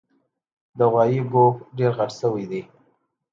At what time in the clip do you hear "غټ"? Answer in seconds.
1.97-2.11